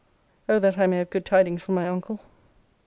O 0.49 0.57
that 0.57 0.79
I 0.79 0.87
may 0.87 0.97
have 0.97 1.11
good 1.11 1.25
tidings 1.27 1.61
from 1.61 1.75
my 1.75 1.87
uncle! 1.87 2.21